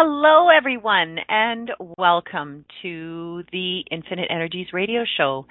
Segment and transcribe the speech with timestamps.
[0.00, 5.44] Hello, everyone, and welcome to the Infinite Energies Radio Show.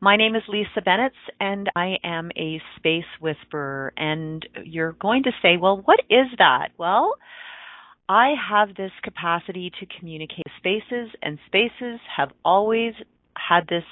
[0.00, 3.92] My name is Lisa Bennett, and I am a space whisperer.
[3.98, 6.68] And you're going to say, well, what is that?
[6.78, 7.16] Well,
[8.08, 12.94] I have this capacity to communicate spaces, and spaces have always
[13.36, 13.84] had this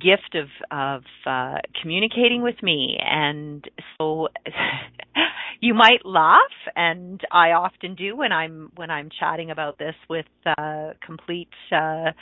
[0.00, 3.64] gift of of uh, communicating with me, and
[3.98, 4.28] so
[5.60, 6.40] you might laugh,
[6.74, 10.26] and I often do when I'm when I'm chatting about this with
[10.58, 12.12] uh, complete uh,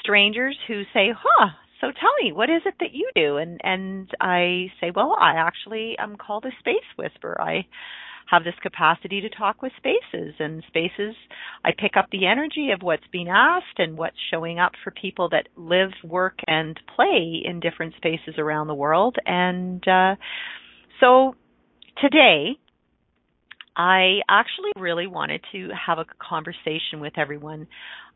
[0.00, 1.48] strangers who say, "Huh."
[1.80, 3.36] So tell me, what is it that you do?
[3.36, 7.40] And and I say, well, I actually am called a space whisperer.
[7.40, 7.66] I
[8.30, 10.34] have this capacity to talk with spaces.
[10.38, 11.14] And spaces
[11.64, 15.28] I pick up the energy of what's being asked and what's showing up for people
[15.30, 19.16] that live, work and play in different spaces around the world.
[19.26, 20.16] And uh
[21.00, 21.34] so
[22.02, 22.58] today
[23.76, 27.68] I actually really wanted to have a conversation with everyone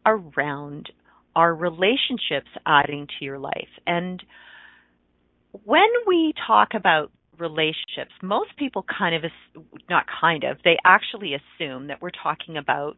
[0.05, 0.90] around
[1.36, 3.70] our relationships adding to your life.
[3.86, 4.22] And
[5.64, 9.30] when we talk about relationships, most people kind of,
[9.90, 12.96] not kind of, they actually assume that we're talking about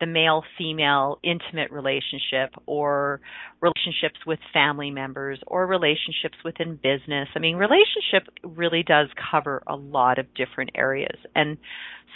[0.00, 3.20] the male female intimate relationship or
[3.62, 7.28] relationships with family members or relationships within business.
[7.34, 11.18] I mean, relationship really does cover a lot of different areas.
[11.34, 11.56] And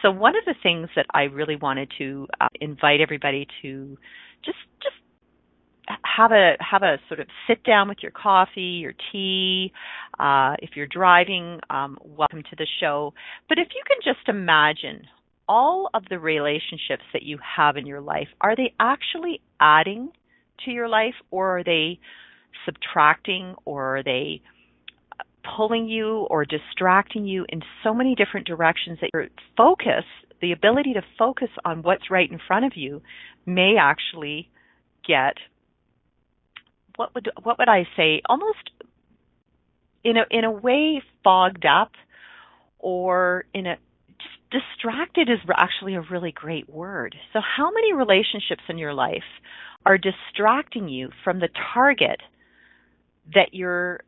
[0.02, 3.96] so one of the things that I really wanted to uh, invite everybody to
[4.44, 4.96] just just
[6.02, 9.72] have a have a sort of sit down with your coffee, your tea.
[10.18, 13.12] Uh, if you're driving, um, welcome to the show.
[13.48, 15.02] But if you can just imagine
[15.48, 20.10] all of the relationships that you have in your life, are they actually adding
[20.64, 21.98] to your life, or are they
[22.66, 24.42] subtracting, or are they
[25.56, 30.04] pulling you or distracting you in so many different directions that your focus,
[30.42, 33.00] the ability to focus on what's right in front of you,
[33.46, 34.48] may actually
[35.06, 35.34] get
[37.00, 38.70] what would what would I say almost
[40.04, 41.92] in a in a way fogged up
[42.78, 43.76] or in a
[44.50, 47.16] just distracted is actually a really great word.
[47.32, 49.24] So how many relationships in your life
[49.86, 52.20] are distracting you from the target
[53.34, 54.00] that you're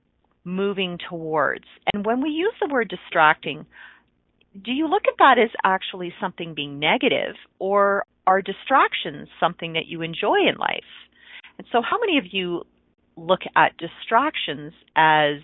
[0.45, 1.65] moving towards?
[1.95, 3.65] And when we use the word distracting,
[4.63, 9.87] do you look at that as actually something being negative or are distractions something that
[9.87, 10.93] you enjoy in life?
[11.57, 12.65] And so how many of you
[13.17, 15.37] look at distractions as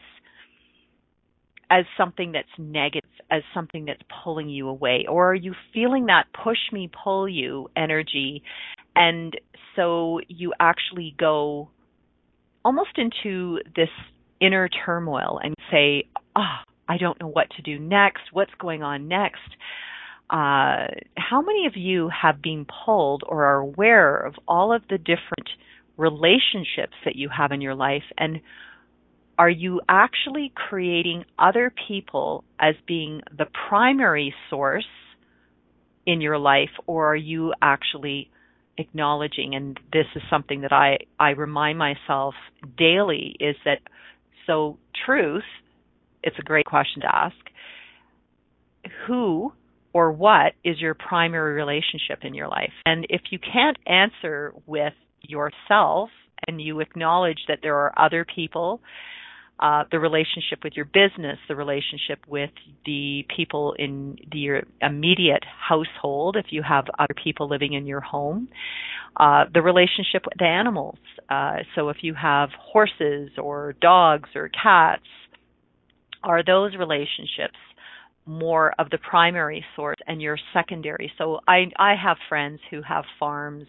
[1.70, 5.04] as something that's negative, as something that's pulling you away?
[5.08, 8.42] Or are you feeling that push me, pull you energy?
[8.96, 9.38] And
[9.76, 11.68] so you actually go
[12.64, 13.90] almost into this
[14.40, 16.56] inner turmoil and say, oh,
[16.88, 18.22] I don't know what to do next.
[18.32, 19.50] What's going on next?
[20.30, 24.98] Uh, how many of you have been pulled or are aware of all of the
[24.98, 25.48] different
[25.98, 28.40] relationships that you have in your life and
[29.38, 34.86] are you actually creating other people as being the primary source
[36.06, 38.30] in your life or are you actually
[38.78, 42.34] acknowledging and this is something that I I remind myself
[42.76, 43.80] daily is that
[44.46, 45.42] so truth
[46.22, 47.36] it's a great question to ask
[49.06, 49.52] who
[49.92, 52.72] or what is your primary relationship in your life?
[52.84, 54.92] And if you can't answer with
[55.22, 56.10] yourself
[56.46, 58.80] and you acknowledge that there are other people,
[59.60, 62.50] uh, the relationship with your business, the relationship with
[62.86, 68.00] the people in the, your immediate household, if you have other people living in your
[68.00, 68.48] home,
[69.16, 70.98] uh, the relationship with the animals.
[71.28, 75.02] Uh, so if you have horses or dogs or cats,
[76.22, 77.58] are those relationships
[78.26, 81.10] more of the primary source and your secondary?
[81.18, 83.66] So I I have friends who have farms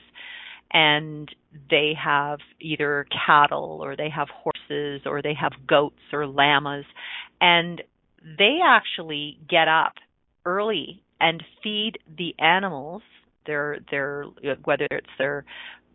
[0.71, 1.30] and
[1.69, 6.86] they have either cattle or they have horses or they have goats or llamas
[7.42, 7.81] and
[8.38, 9.94] they actually get up
[10.45, 13.01] early and feed the animals
[13.45, 14.25] their their
[14.63, 15.45] whether it's their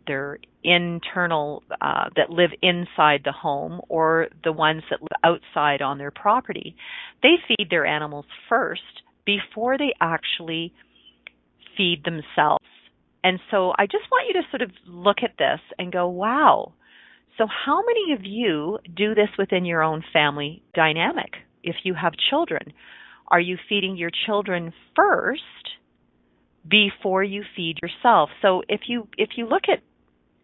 [0.07, 5.97] their internal uh, that live inside the home or the ones that live outside on
[5.97, 6.75] their property
[7.23, 8.81] they feed their animals first
[9.25, 10.71] before they actually
[11.75, 12.65] feed themselves.
[13.25, 16.73] And so I just want you to sort of look at this and go, wow.
[17.39, 21.31] So how many of you do this within your own family dynamic?
[21.63, 22.71] If you have children,
[23.27, 25.41] are you feeding your children first
[26.69, 28.29] before you feed yourself?
[28.43, 29.81] So if you if you look at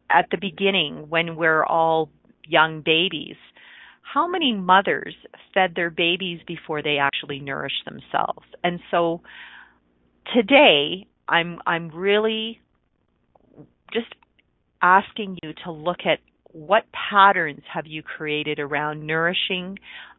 [0.10, 2.10] at the beginning when we're all
[2.48, 3.38] young babies,
[4.02, 5.14] how many mothers
[5.54, 8.48] fed their babies before they actually nourished themselves?
[8.64, 9.22] And so
[10.34, 12.60] today I'm I'm really
[13.94, 14.14] just
[14.82, 16.20] asking you to look at
[16.52, 19.78] what patterns have you created around nourishing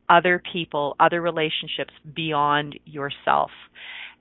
[0.09, 3.51] other people, other relationships beyond yourself.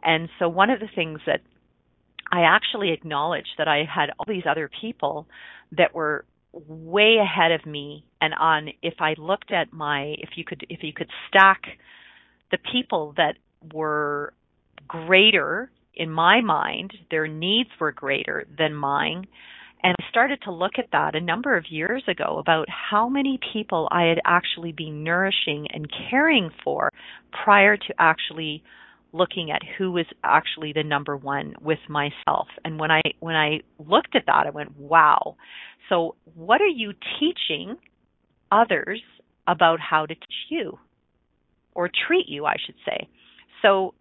[0.03, 1.42] And so one of the things that
[2.31, 5.27] I actually acknowledged that I had all these other people
[5.77, 10.44] that were way ahead of me and on if I looked at my if you
[10.44, 11.62] could if you could stack
[12.51, 13.36] the people that
[13.74, 14.33] were
[14.88, 19.27] greater in my mind, their needs were greater than mine.
[19.83, 23.39] And I started to look at that a number of years ago about how many
[23.51, 26.91] people I had actually been nourishing and caring for
[27.43, 28.63] prior to actually
[29.13, 32.47] looking at who was actually the number one with myself.
[32.63, 35.35] And when I when I looked at that, I went, "Wow."
[35.89, 37.77] So, what are you teaching
[38.51, 39.01] others
[39.47, 40.77] about how to teach you
[41.73, 43.07] or treat you, I should say.
[43.61, 43.93] So,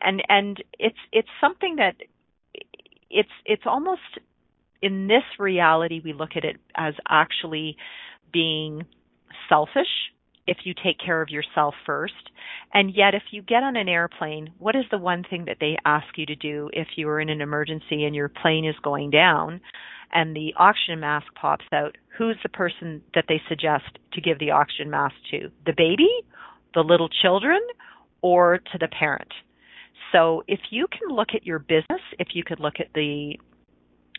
[0.00, 1.96] and and it's it's something that
[3.10, 4.00] it's it's almost
[4.82, 7.76] in this reality we look at it as actually
[8.32, 8.84] being
[9.48, 9.88] selfish
[10.46, 12.14] if you take care of yourself first.
[12.72, 15.76] And yet, if you get on an airplane, what is the one thing that they
[15.84, 19.10] ask you to do if you are in an emergency and your plane is going
[19.10, 19.60] down
[20.12, 21.96] and the oxygen mask pops out?
[22.16, 25.50] Who's the person that they suggest to give the oxygen mask to?
[25.64, 26.08] The baby,
[26.74, 27.60] the little children,
[28.22, 29.32] or to the parent?
[30.12, 33.38] So, if you can look at your business, if you could look at the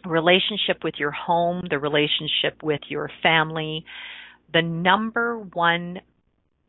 [0.06, 3.86] relationship with your home, the relationship with your family,
[4.54, 6.00] the number one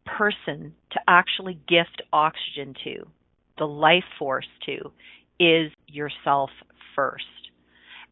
[0.05, 3.07] person to actually gift oxygen to,
[3.59, 4.93] the life force to,
[5.39, 6.51] is yourself
[6.97, 7.25] first.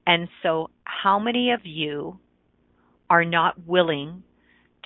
[0.07, 2.19] And so, how many of you
[3.11, 4.23] are not willing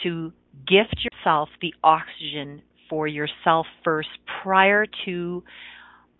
[0.03, 0.33] to
[0.67, 4.09] gift yourself the oxygen for yourself first
[4.43, 5.43] prior to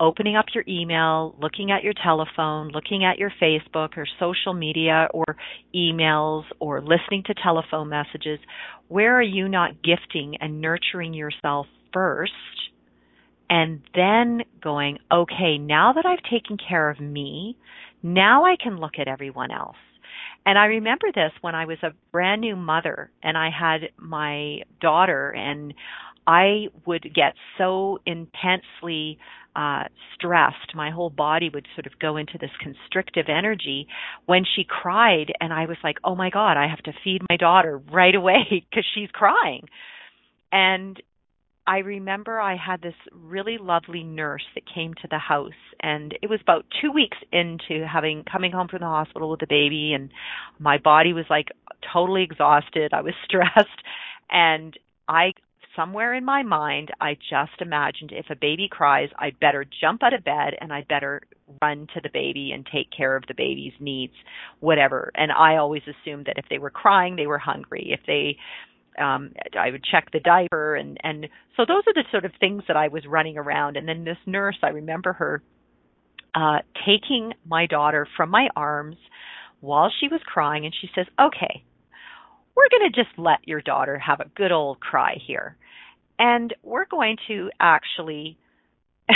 [0.01, 5.09] opening up your email, looking at your telephone, looking at your Facebook or social media
[5.13, 5.37] or
[5.75, 8.39] emails or listening to telephone messages,
[8.89, 12.33] where are you not gifting and nurturing yourself first?
[13.51, 17.57] And then going, okay, now that I've taken care of me,
[18.03, 19.77] now I can look at everyone else.
[20.47, 24.61] And I remember this when I was a brand new mother and I had my
[24.81, 25.75] daughter and
[26.27, 29.19] I would get so intensely
[29.57, 30.75] uh, stressed.
[30.75, 33.87] My whole body would sort of go into this constrictive energy
[34.27, 37.37] when she cried, and I was like, "Oh my God, I have to feed my
[37.37, 39.67] daughter right away because she's crying."
[40.53, 41.01] And
[41.67, 46.29] I remember I had this really lovely nurse that came to the house and it
[46.29, 50.11] was about 2 weeks into having coming home from the hospital with the baby and
[50.59, 51.49] my body was like
[51.93, 52.93] totally exhausted.
[52.93, 53.83] I was stressed
[54.31, 54.77] and
[55.09, 55.35] I
[55.77, 60.15] somewhere in my mind, I just imagined if a baby cries, I'd better jump out
[60.15, 61.23] of bed and I'd better
[61.63, 64.15] run to the baby and take care of the baby's needs,
[64.61, 65.11] whatever.
[65.15, 67.91] And I always assumed that if they were crying, they were hungry.
[67.93, 68.37] If they
[69.01, 72.65] um I would check the diaper and and so those are the sort of things
[72.67, 75.43] that I was running around and then this nurse I remember her
[76.35, 78.97] uh taking my daughter from my arms
[79.61, 81.63] while she was crying and she says okay
[82.61, 85.57] we're going to just let your daughter have a good old cry here.
[86.19, 88.37] And we're going to actually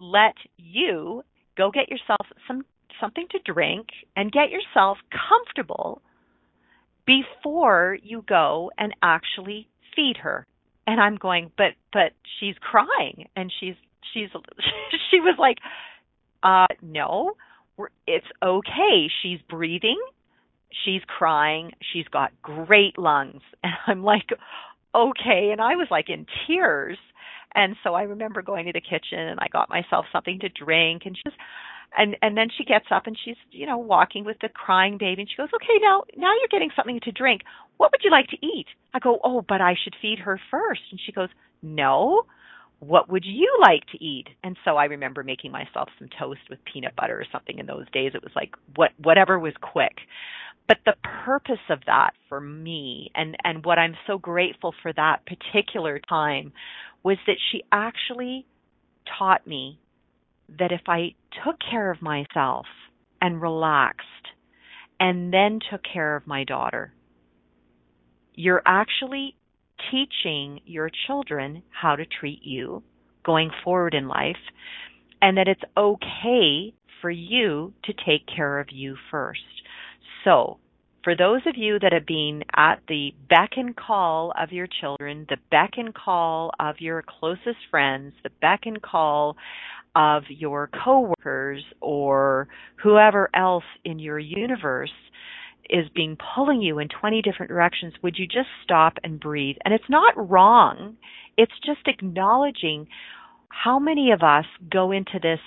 [0.00, 1.22] let you
[1.56, 2.64] go get yourself some
[3.00, 6.02] something to drink and get yourself comfortable
[7.06, 10.46] before you go and actually feed her.
[10.86, 13.76] And I'm going, but but she's crying and she's
[14.12, 14.28] she's
[15.10, 15.56] she was like,
[16.42, 17.32] uh no,
[18.06, 19.08] it's okay.
[19.22, 19.98] She's breathing
[20.84, 21.72] she's crying.
[21.92, 23.42] She's got great lungs.
[23.62, 24.28] And I'm like,
[24.94, 25.50] okay.
[25.52, 26.98] And I was like in tears.
[27.54, 31.02] And so I remember going to the kitchen and I got myself something to drink
[31.06, 31.36] and just
[31.96, 35.22] and and then she gets up and she's you know walking with the crying baby
[35.22, 37.42] and she goes okay now now you're getting something to drink
[37.76, 40.82] what would you like to eat i go oh but i should feed her first
[40.90, 41.28] and she goes
[41.62, 42.22] no
[42.80, 46.58] what would you like to eat and so i remember making myself some toast with
[46.70, 49.96] peanut butter or something in those days it was like what whatever was quick
[50.68, 50.94] but the
[51.24, 56.52] purpose of that for me and and what I'm so grateful for that particular time
[57.02, 58.46] was that she actually
[59.18, 59.80] taught me
[60.58, 62.66] that if I took care of myself
[63.20, 64.04] and relaxed
[65.00, 66.92] and then took care of my daughter,
[68.34, 69.36] you're actually
[69.90, 72.82] teaching your children how to treat you
[73.24, 74.36] going forward in life
[75.20, 79.57] and that it's okay for you to take care of you first.
[80.24, 80.58] So,
[81.04, 85.26] for those of you that have been at the beck and call of your children,
[85.28, 89.36] the beck and call of your closest friends, the beck and call
[89.94, 92.48] of your coworkers or
[92.82, 94.92] whoever else in your universe
[95.70, 99.56] is being pulling you in 20 different directions, would you just stop and breathe?
[99.64, 100.96] And it's not wrong.
[101.36, 102.86] It's just acknowledging
[103.48, 105.40] how many of us go into this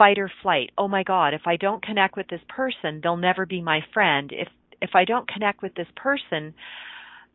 [0.00, 0.70] fight or flight.
[0.78, 4.30] Oh my god, if I don't connect with this person, they'll never be my friend.
[4.32, 4.48] If
[4.80, 6.54] if I don't connect with this person,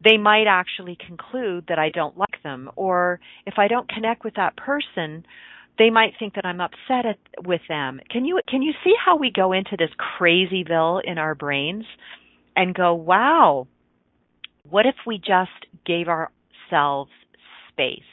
[0.04, 4.34] they might actually conclude that I don't like them or if I don't connect with
[4.38, 5.28] that person,
[5.78, 8.00] they might think that I'm upset at, with them.
[8.10, 11.86] Can you can you see how we go into this crazyville in our brains
[12.56, 13.68] and go, "Wow,
[14.68, 17.12] what if we just gave ourselves
[17.70, 18.12] space?"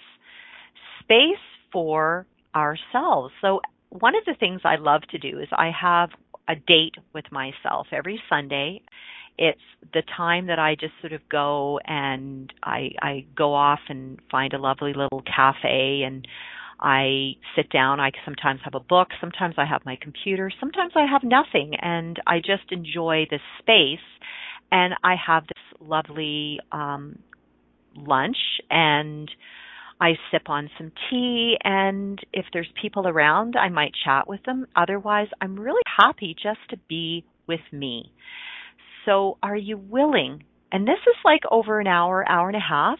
[1.01, 3.33] Space for ourselves.
[3.41, 6.11] So one of the things I love to do is I have
[6.49, 8.83] a date with myself every Sunday.
[9.39, 9.61] It's
[9.93, 14.53] the time that I just sort of go and I I go off and find
[14.53, 16.27] a lovely little cafe and
[16.81, 18.01] I sit down.
[18.01, 22.21] I sometimes have a book, sometimes I have my computer, sometimes I have nothing, and
[22.27, 24.05] I just enjoy this space.
[24.73, 27.19] And I have this lovely um,
[27.95, 28.39] lunch,
[28.71, 29.31] and
[30.03, 34.67] I sip on some tea, and if there's people around, I might chat with them.
[34.75, 38.13] Otherwise, I'm really happy just to be with me.
[39.07, 40.45] So, are you willing?
[40.73, 42.99] And this is like over an hour, hour and a half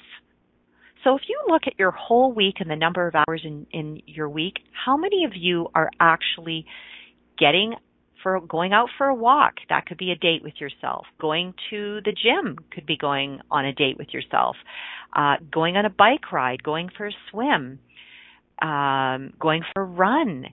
[1.05, 4.03] so if you look at your whole week and the number of hours in, in
[4.07, 6.65] your week, how many of you are actually
[7.39, 7.75] getting
[8.23, 9.55] for going out for a walk?
[9.69, 11.07] That could be a date with yourself.
[11.21, 14.57] Going to the gym could be going on a date with yourself.
[15.15, 17.79] Uh, going on a bike ride, going for a swim,
[18.63, 20.47] um, going for a run,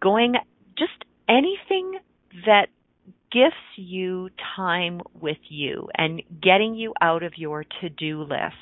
[0.00, 0.34] going
[0.78, 1.98] just anything
[2.46, 2.68] that
[3.30, 8.54] gives you time with you and getting you out of your to-do list.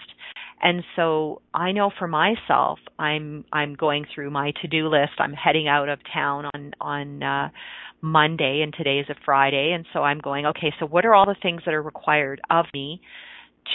[0.62, 5.12] And so I know for myself, I'm I'm going through my to-do list.
[5.18, 7.48] I'm heading out of town on on uh
[8.00, 11.26] Monday and today is a Friday and so I'm going, okay, so what are all
[11.26, 13.00] the things that are required of me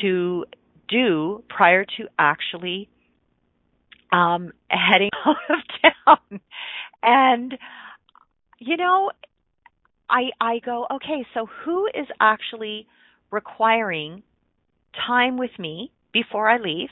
[0.01, 0.45] to
[0.91, 2.89] do prior to actually
[4.11, 5.59] um heading out of
[6.29, 6.41] town?
[7.03, 7.57] And
[8.59, 9.11] you know,
[10.09, 12.87] I I go, okay, so who is actually
[13.31, 14.23] requiring
[15.07, 16.89] time with me before I leave?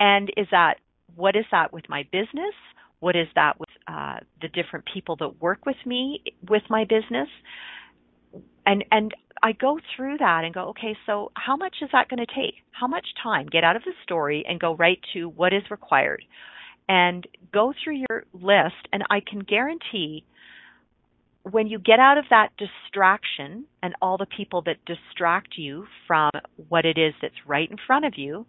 [0.00, 0.76] And is that
[1.16, 2.54] what is that with my business?
[3.00, 7.28] What is that with uh, the different people that work with me with my business?
[8.66, 9.12] And and
[9.42, 12.56] I go through that and go, okay, so how much is that going to take?
[12.72, 13.46] How much time?
[13.46, 16.22] Get out of the story and go right to what is required,
[16.88, 18.88] and go through your list.
[18.92, 20.24] And I can guarantee
[21.42, 26.30] when you get out of that distraction and all the people that distract you from
[26.68, 28.44] what it is that's right in front of you,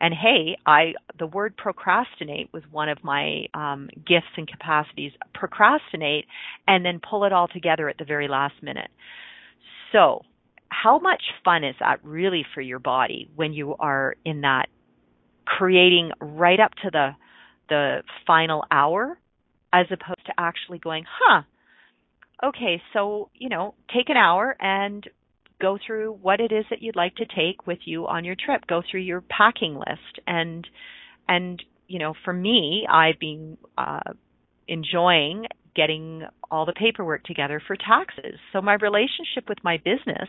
[0.00, 5.12] and hey, I the word procrastinate was one of my um, gifts and capacities.
[5.34, 6.26] Procrastinate
[6.68, 8.90] and then pull it all together at the very last minute.
[9.96, 10.20] So,
[10.68, 14.66] how much fun is that really for your body when you are in that
[15.46, 17.10] creating right up to the
[17.70, 19.18] the final hour
[19.72, 21.42] as opposed to actually going, huh,
[22.44, 25.08] okay, so, you know, take an hour and
[25.60, 28.66] go through what it is that you'd like to take with you on your trip.
[28.68, 30.66] Go through your packing list and
[31.26, 34.12] and you know, for me, I've been uh
[34.68, 35.46] enjoying
[35.76, 38.38] getting all the paperwork together for taxes.
[38.52, 40.28] So my relationship with my business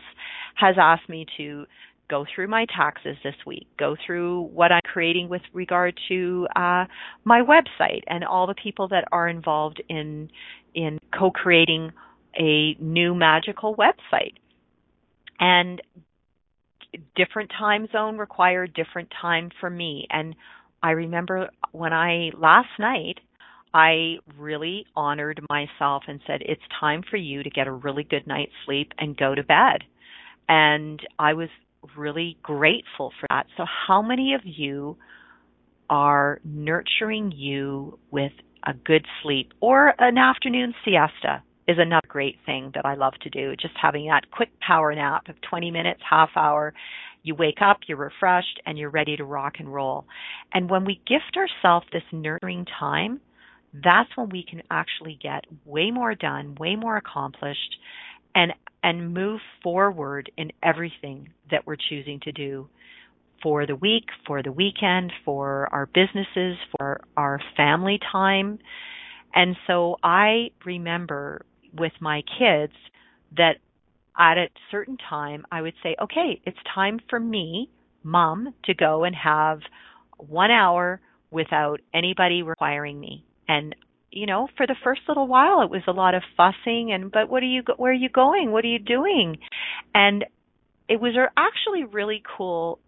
[0.54, 1.64] has asked me to
[2.08, 6.84] go through my taxes this week, go through what I'm creating with regard to uh,
[7.24, 10.30] my website and all the people that are involved in
[10.74, 11.92] in co-creating
[12.38, 14.34] a new magical website.
[15.40, 15.80] And
[17.16, 20.06] different time zone required different time for me.
[20.10, 20.34] And
[20.82, 23.18] I remember when I last night
[23.74, 28.26] I really honored myself and said, it's time for you to get a really good
[28.26, 29.84] night's sleep and go to bed.
[30.48, 31.50] And I was
[31.96, 33.46] really grateful for that.
[33.56, 34.96] So, how many of you
[35.90, 38.32] are nurturing you with
[38.66, 41.42] a good sleep or an afternoon siesta?
[41.66, 43.54] Is another great thing that I love to do.
[43.60, 46.72] Just having that quick power nap of 20 minutes, half hour.
[47.22, 50.06] You wake up, you're refreshed, and you're ready to rock and roll.
[50.54, 53.20] And when we gift ourselves this nurturing time,
[53.82, 57.76] that's when we can actually get way more done, way more accomplished
[58.34, 62.68] and and move forward in everything that we're choosing to do
[63.42, 68.58] for the week, for the weekend, for our businesses, for our family time.
[69.34, 71.44] And so I remember
[71.76, 72.72] with my kids
[73.36, 73.56] that
[74.18, 77.70] at a certain time I would say, okay, it's time for me,
[78.02, 79.60] mom, to go and have
[80.18, 83.24] one hour without anybody requiring me.
[83.48, 83.74] And
[84.10, 87.28] you know, for the first little while it was a lot of fussing and but
[87.28, 88.52] what are you where are you going?
[88.52, 89.38] What are you doing?
[89.94, 90.24] And
[90.88, 92.78] it was actually really cool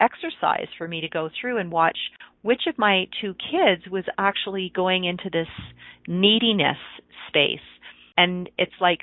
[0.00, 1.98] exercise for me to go through and watch
[2.42, 5.48] which of my two kids was actually going into this
[6.06, 6.76] neediness
[7.28, 7.58] space.
[8.16, 9.00] And it's like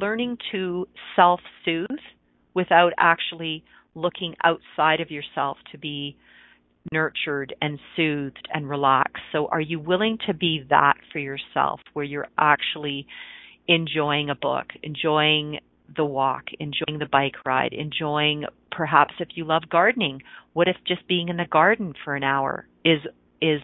[0.00, 1.86] learning to self soothe
[2.54, 6.16] without actually looking outside of yourself to be
[6.92, 9.22] nurtured and soothed and relaxed.
[9.32, 13.06] So are you willing to be that for yourself where you're actually
[13.66, 15.58] enjoying a book, enjoying
[15.94, 21.06] the walk, enjoying the bike ride, enjoying perhaps if you love gardening, what if just
[21.08, 23.00] being in the garden for an hour is
[23.40, 23.60] is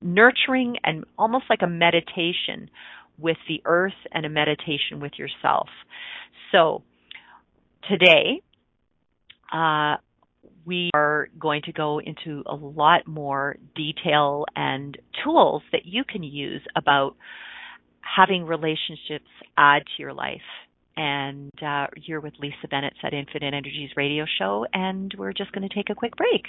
[0.00, 2.70] nurturing and almost like a meditation
[3.18, 5.68] with the earth and a meditation with yourself.
[6.52, 6.82] So
[7.88, 8.42] today,
[9.52, 9.96] uh,
[10.64, 16.22] we are going to go into a lot more detail and tools that you can
[16.22, 17.16] use about
[18.00, 20.40] having relationships add to your life.
[20.96, 25.66] And uh, you're with Lisa Bennett at Infinite Energies radio show, and we're just going
[25.66, 26.44] to take a quick break.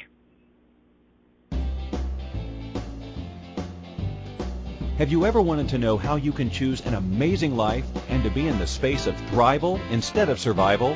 [4.97, 8.29] Have you ever wanted to know how you can choose an amazing life and to
[8.29, 10.95] be in the space of thrival instead of survival?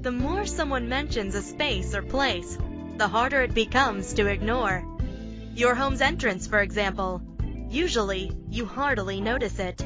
[0.00, 2.56] The more someone mentions a space or place,
[2.96, 4.97] the harder it becomes to ignore.
[5.58, 7.20] Your home's entrance, for example.
[7.68, 9.84] Usually, you hardly notice it.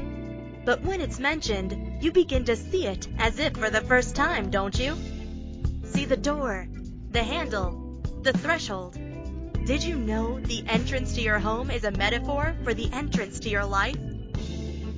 [0.65, 4.51] But when it's mentioned, you begin to see it as if for the first time,
[4.51, 4.95] don't you?
[5.83, 6.67] See the door,
[7.09, 8.99] the handle, the threshold.
[9.65, 13.49] Did you know the entrance to your home is a metaphor for the entrance to
[13.49, 13.97] your life?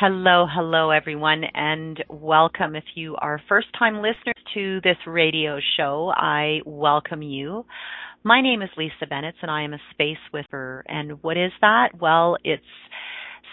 [0.00, 2.74] Hello, hello everyone, and welcome.
[2.74, 7.66] If you are first time listeners to this radio show, I welcome you.
[8.24, 10.86] My name is Lisa Bennett, and I am a space whisperer.
[10.88, 11.88] And what is that?
[12.00, 12.62] Well, it's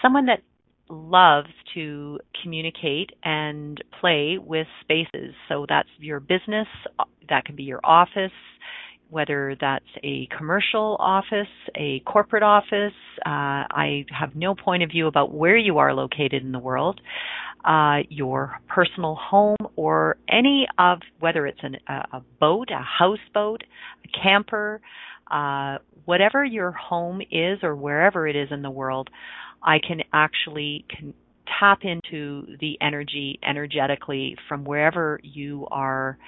[0.00, 0.40] someone that
[0.88, 5.34] loves to communicate and play with spaces.
[5.50, 6.66] So that's your business,
[7.28, 8.32] that can be your office,
[9.10, 12.92] whether that's a commercial office, a corporate office.
[13.24, 17.00] Uh, I have no point of view about where you are located in the world,
[17.64, 23.62] uh, your personal home, or any of whether it's an, a, boat, a houseboat,
[24.04, 24.80] a camper,
[25.30, 29.10] uh, whatever your home is or wherever it is in the world.
[29.62, 30.84] I can actually
[31.58, 36.18] tap into the energy energetically from wherever you are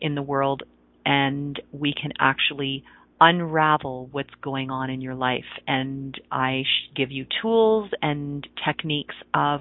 [0.00, 0.62] in the world
[1.08, 2.84] and we can actually
[3.18, 5.48] unravel what's going on in your life.
[5.66, 9.60] And I give you tools and techniques of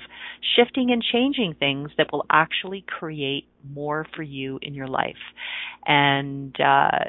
[0.56, 5.16] shifting and changing things that will actually create more for you in your life.
[5.86, 7.06] And uh,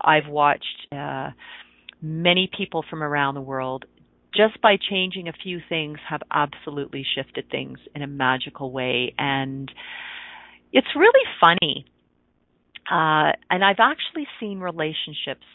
[0.00, 1.30] I've watched uh,
[2.00, 3.84] many people from around the world
[4.34, 9.12] just by changing a few things have absolutely shifted things in a magical way.
[9.18, 9.70] And
[10.72, 11.91] it's really funny
[12.90, 15.46] uh, and I've actually seen relationships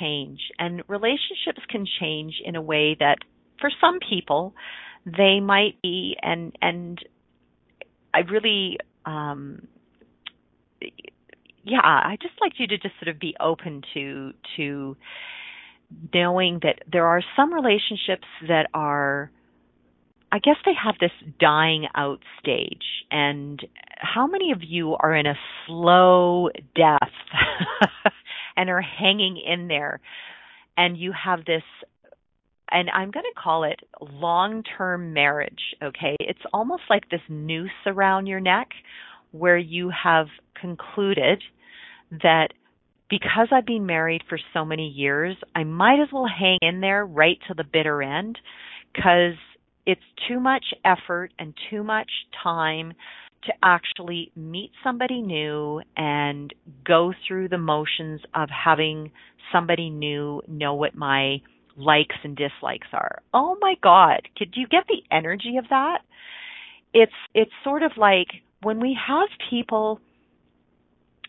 [0.00, 3.18] change, and relationships can change in a way that,
[3.60, 4.54] for some people,
[5.04, 6.98] they might be, and and
[8.14, 9.66] I really, um,
[11.64, 14.96] yeah, I just like you to just sort of be open to to
[16.12, 19.30] knowing that there are some relationships that are
[20.30, 22.84] I guess they have this dying out stage.
[23.10, 23.60] And
[23.98, 25.34] how many of you are in a
[25.66, 27.12] slow death
[28.56, 30.00] and are hanging in there?
[30.76, 31.62] And you have this,
[32.70, 36.16] and I'm going to call it long term marriage, okay?
[36.20, 38.68] It's almost like this noose around your neck
[39.32, 40.26] where you have
[40.60, 41.42] concluded
[42.10, 42.48] that
[43.10, 47.04] because I've been married for so many years, I might as well hang in there
[47.04, 48.38] right to the bitter end
[48.94, 49.36] because
[49.88, 52.10] it's too much effort and too much
[52.42, 52.92] time
[53.44, 56.52] to actually meet somebody new and
[56.86, 59.10] go through the motions of having
[59.50, 61.40] somebody new know what my
[61.78, 63.22] likes and dislikes are.
[63.32, 66.00] Oh my god, could you get the energy of that?
[66.92, 68.28] It's it's sort of like
[68.60, 70.00] when we have people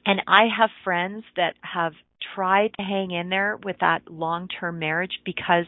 [0.05, 1.93] and I have friends that have
[2.35, 5.65] tried to hang in there with that long-term marriage because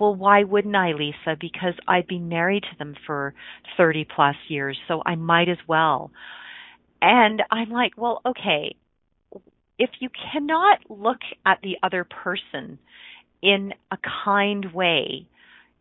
[0.00, 1.36] well, why wouldn't I, Lisa?
[1.40, 3.34] Because I've been married to them for
[3.76, 6.10] 30 plus years, so I might as well.
[7.00, 8.76] And I'm like, well, okay,
[9.78, 12.78] if you cannot look at the other person
[13.42, 15.26] in a kind way,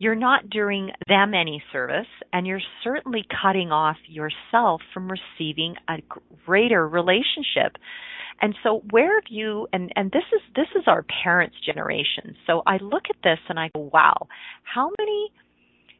[0.01, 5.97] you're not doing them any service and you're certainly cutting off yourself from receiving a
[6.43, 7.77] greater relationship
[8.41, 12.35] and so where have you and and this is this is our parents generation.
[12.47, 14.27] So I look at this and I go, wow,
[14.63, 15.31] how many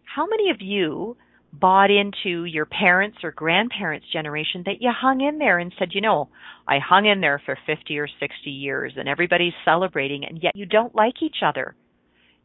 [0.04, 1.16] how many of you
[1.54, 6.02] bought into your parents or grandparents generation that you hung in there and said, you
[6.02, 6.30] know,
[6.68, 10.66] I hung in there for 50 or 60 years and everybody's celebrating and yet you
[10.66, 11.76] don't like each other.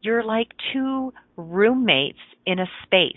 [0.06, 3.16] You're like two roommates in a space.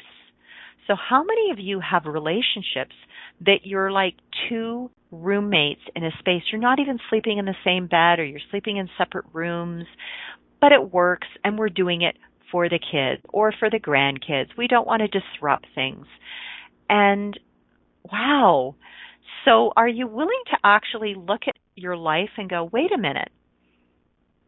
[0.88, 2.96] So how many of you have relationships
[3.42, 4.16] that you're like
[4.50, 6.44] two roommates in a space.
[6.52, 9.86] You're not even sleeping in the same bed or you're sleeping in separate rooms,
[10.62, 12.16] but it works and we're doing it
[12.52, 14.50] for the kids or for the grandkids.
[14.58, 16.06] We don't want to disrupt things.
[16.90, 17.40] And
[18.12, 18.76] wow.
[19.46, 23.30] So are you willing to actually look at your life and go, wait a minute,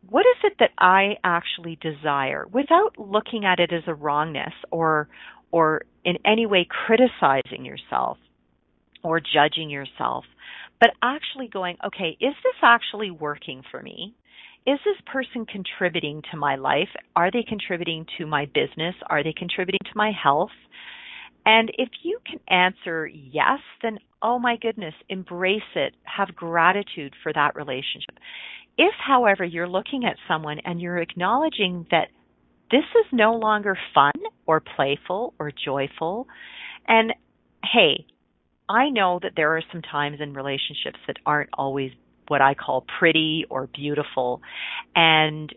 [0.10, 5.08] what is it that I actually desire without looking at it as a wrongness or
[5.52, 8.18] or in any way criticizing yourself?
[9.04, 10.26] or judging yourself,
[10.80, 14.16] but actually going, okay, is this actually working for me?
[14.66, 16.90] Is this person contributing to my life?
[17.16, 18.96] Are they contributing to my business?
[19.10, 20.52] Are they contributing to my health?
[21.46, 25.96] And if you can answer yes, then oh my goodness, embrace it.
[26.04, 28.20] Have gratitude for that relationship.
[28.78, 32.08] If, however, you're looking at someone and you're acknowledging that
[32.72, 34.14] this is no longer fun
[34.46, 36.28] or playful or joyful,
[36.88, 37.14] and
[37.64, 38.06] hey,
[38.70, 41.92] I know that there are some times in relationships that aren't always
[42.28, 44.42] what I call pretty or beautiful,
[44.96, 45.54] and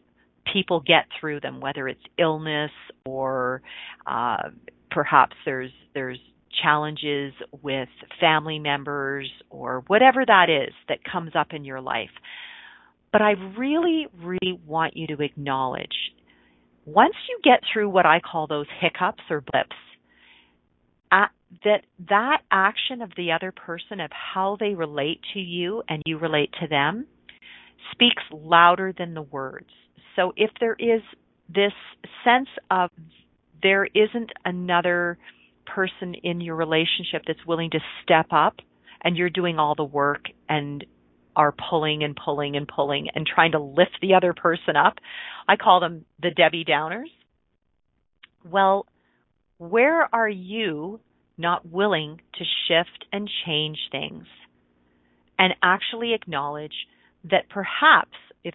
[0.53, 2.73] people get through them, whether it's illness
[3.07, 3.63] or
[4.07, 4.49] uh,
[4.91, 6.19] perhaps there's there's
[6.63, 7.89] challenges with
[8.21, 12.11] family members or whatever that is that comes up in your life.
[13.15, 15.95] But I really, really want you to acknowledge
[16.85, 19.77] once you get through what I call those hiccups or blips,
[21.13, 21.27] uh,
[21.63, 26.19] that that action of the other person of how they relate to you and you
[26.19, 27.07] relate to them
[27.93, 29.71] speaks louder than the words.
[30.17, 31.01] So if there is
[31.49, 31.73] this
[32.25, 32.91] sense of
[33.63, 35.19] there isn't another
[35.73, 38.57] person in your relationship that's willing to step up
[39.05, 40.85] and you're doing all the work and
[41.37, 44.95] are pulling and pulling and pulling and trying to lift the other person up.
[45.49, 47.11] I call them the Debbie Downers.
[48.45, 48.87] Well,
[49.59, 51.01] where are you
[51.37, 54.27] not willing to shift and change things
[55.39, 56.75] and actually acknowledge
[57.25, 58.55] that perhaps if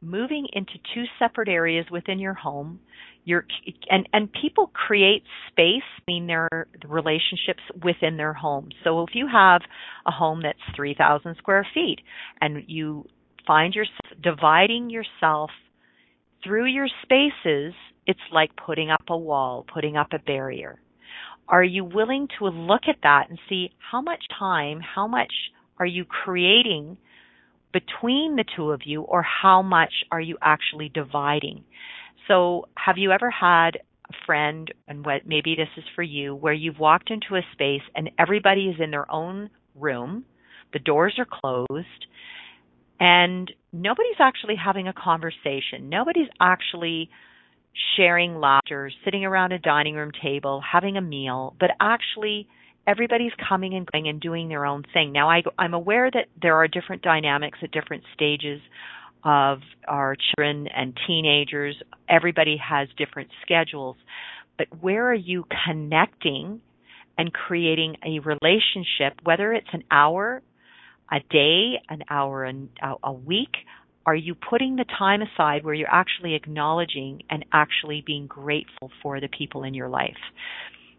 [0.00, 2.80] moving into two separate areas within your home,
[3.26, 6.48] and and people create space in their
[6.86, 8.68] relationships within their home.
[8.82, 9.62] So if you have
[10.06, 12.00] a home that's 3000 square feet
[12.40, 13.06] and you
[13.46, 15.50] find yourself dividing yourself
[16.42, 17.74] through your spaces,
[18.06, 20.80] it's like putting up a wall, putting up a barrier.
[21.48, 25.32] Are you willing to look at that and see how much time, how much
[25.78, 26.96] are you creating
[27.72, 31.64] between the two of you or how much are you actually dividing?
[32.28, 33.78] So, have you ever had
[34.10, 37.82] a friend, and what maybe this is for you, where you've walked into a space
[37.94, 40.24] and everybody is in their own room,
[40.72, 42.06] the doors are closed,
[43.00, 45.88] and nobody's actually having a conversation.
[45.88, 47.10] Nobody's actually
[47.96, 52.48] sharing laughter, sitting around a dining room table, having a meal, but actually
[52.86, 55.12] everybody's coming and going and doing their own thing.
[55.12, 58.60] Now, I, I'm aware that there are different dynamics at different stages
[59.24, 61.76] of our children and teenagers.
[62.08, 63.96] Everybody has different schedules.
[64.58, 66.60] But where are you connecting
[67.16, 70.42] and creating a relationship, whether it's an hour,
[71.10, 72.50] a day, an hour,
[73.02, 73.54] a week?
[74.06, 79.20] Are you putting the time aside where you're actually acknowledging and actually being grateful for
[79.20, 80.18] the people in your life?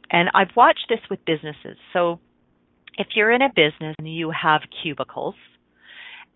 [0.09, 1.77] And I've watched this with businesses.
[1.93, 2.19] So
[2.97, 5.35] if you're in a business and you have cubicles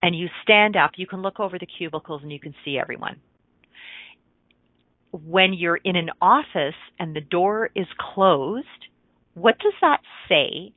[0.02, 3.20] and you stand up, you can look over the cubicles and you can see everyone.
[5.12, 8.68] When you're in an office and the door is closed,
[9.34, 10.74] what does that say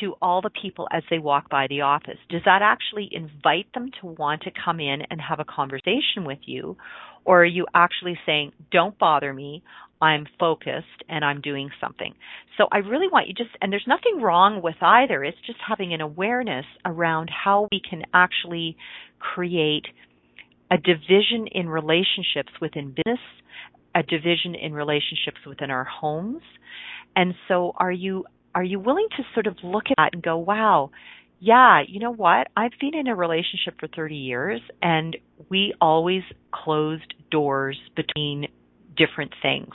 [0.00, 2.18] to all the people as they walk by the office?
[2.28, 6.38] Does that actually invite them to want to come in and have a conversation with
[6.44, 6.76] you?
[7.24, 9.62] Or are you actually saying, don't bother me,
[10.00, 12.14] I'm focused and I'm doing something?
[12.56, 15.92] So I really want you just, and there's nothing wrong with either, it's just having
[15.94, 18.76] an awareness around how we can actually
[19.18, 19.86] create
[20.70, 23.20] a division in relationships within business,
[23.94, 26.42] a division in relationships within our homes.
[27.16, 30.36] And so are you are you willing to sort of look at that and go,
[30.36, 30.90] wow,
[31.38, 32.48] yeah, you know what?
[32.56, 35.16] I've been in a relationship for 30 years and
[35.48, 38.48] we always closed doors between
[38.96, 39.74] different things.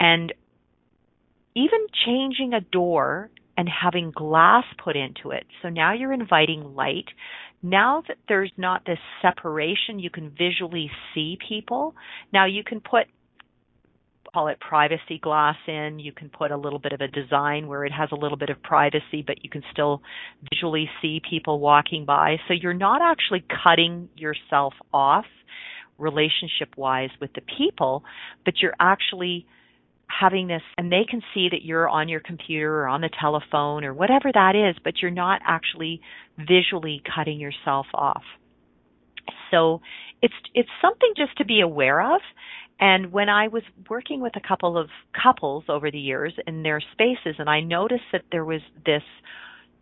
[0.00, 0.32] And
[1.54, 5.46] even changing a door and having glass put into it.
[5.62, 7.06] So now you're inviting light.
[7.62, 11.94] Now that there's not this separation, you can visually see people.
[12.32, 13.06] Now you can put
[14.36, 15.98] call it privacy glass in.
[15.98, 18.50] You can put a little bit of a design where it has a little bit
[18.50, 20.02] of privacy, but you can still
[20.52, 22.36] visually see people walking by.
[22.46, 25.24] So you're not actually cutting yourself off
[25.96, 28.04] relationship wise with the people,
[28.44, 29.46] but you're actually
[30.08, 33.84] having this and they can see that you're on your computer or on the telephone
[33.84, 36.00] or whatever that is, but you're not actually
[36.38, 38.22] visually cutting yourself off.
[39.50, 39.80] So
[40.22, 42.20] it's it's something just to be aware of
[42.78, 44.88] and when I was working with a couple of
[45.20, 49.02] couples over the years in their spaces, and I noticed that there was this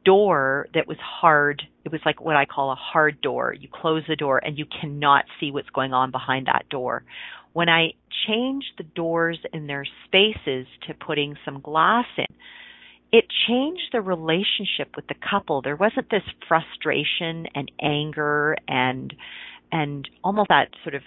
[0.05, 1.63] door that was hard.
[1.85, 3.55] It was like what I call a hard door.
[3.59, 7.05] You close the door and you cannot see what's going on behind that door.
[7.53, 7.95] When I
[8.27, 12.27] changed the doors in their spaces to putting some glass in,
[13.12, 15.62] it changed the relationship with the couple.
[15.62, 19.14] There wasn't this frustration and anger and
[19.70, 21.03] and almost that sort of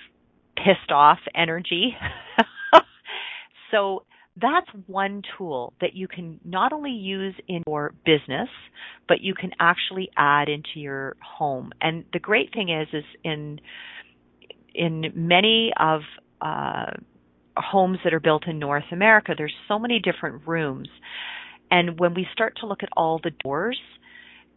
[0.56, 1.96] pissed off energy.
[3.72, 4.04] so
[4.39, 8.50] that's one tool that you can not only use in your business,
[9.08, 11.72] but you can actually add into your home.
[11.82, 13.60] And the great thing is, is in
[14.74, 16.02] in many of
[16.41, 16.91] uh,
[17.56, 20.89] homes that are built in North America, there's so many different rooms,
[21.71, 23.80] and when we start to look at all the doors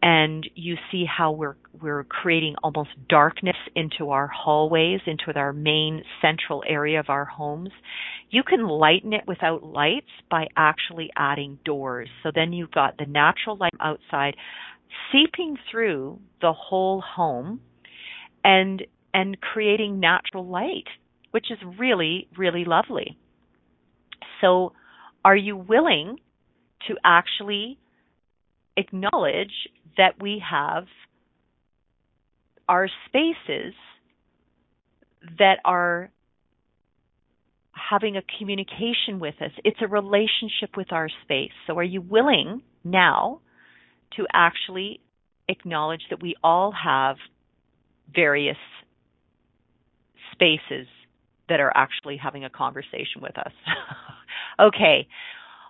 [0.03, 6.03] and you see how we're we're creating almost darkness into our hallways into our main
[6.21, 7.69] central area of our homes
[8.31, 12.07] you can lighten it without lights by actually adding doors.
[12.23, 14.35] So then you've got the natural light outside
[15.11, 17.59] seeping through the whole home
[18.43, 20.87] and and creating natural light
[21.31, 23.17] which is really really lovely
[24.39, 24.73] so
[25.23, 26.17] are you willing
[26.87, 27.77] to actually
[28.77, 29.51] acknowledge
[29.97, 30.85] that we have
[32.67, 33.73] our spaces
[35.37, 36.09] that are
[37.89, 39.51] having a communication with us.
[39.63, 41.51] It's a relationship with our space.
[41.67, 43.41] So, are you willing now
[44.15, 45.01] to actually
[45.47, 47.17] acknowledge that we all have
[48.13, 48.57] various
[50.31, 50.87] spaces
[51.51, 53.51] that are actually having a conversation with us?
[54.59, 55.05] okay.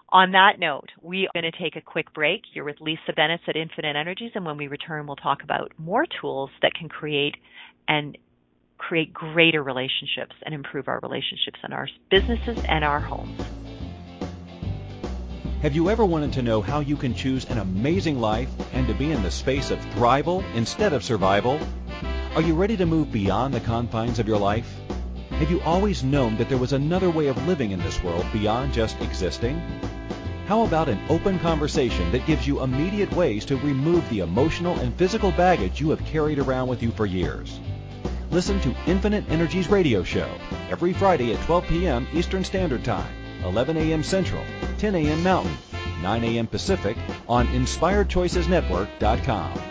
[0.09, 2.41] On that note, we are going to take a quick break.
[2.53, 6.05] You're with Lisa Bennett at Infinite Energies, and when we return, we'll talk about more
[6.19, 7.35] tools that can create
[7.87, 8.15] and
[8.77, 13.41] create greater relationships and improve our relationships in our businesses and our homes.
[15.63, 18.93] Have you ever wanted to know how you can choose an amazing life and to
[18.93, 21.59] be in the space of thrival instead of survival?
[22.35, 24.67] Are you ready to move beyond the confines of your life?
[25.39, 28.73] Have you always known that there was another way of living in this world beyond
[28.73, 29.59] just existing?
[30.47, 34.93] How about an open conversation that gives you immediate ways to remove the emotional and
[34.95, 37.59] physical baggage you have carried around with you for years?
[38.29, 40.29] Listen to Infinite Energies radio show
[40.69, 42.07] every Friday at 12 p.m.
[42.13, 43.11] Eastern Standard Time,
[43.43, 44.03] 11 a.m.
[44.03, 44.43] Central,
[44.77, 45.23] 10 a.m.
[45.23, 45.57] Mountain,
[46.01, 46.47] 9 a.m.
[46.47, 49.70] Pacific on InspiredChoicesNetwork.com.